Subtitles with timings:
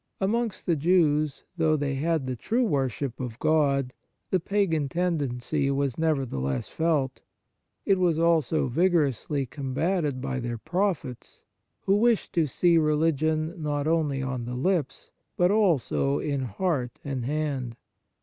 [0.19, 3.93] Amongst the Jews, though they had the true worship of God,
[4.31, 7.21] the pagan tendency was nevertheless felt.
[7.85, 11.45] It was also vigorously combated by their prophets,
[11.81, 17.23] who wished to see religion not only on the lips, but also in heart and
[17.25, 17.77] hand.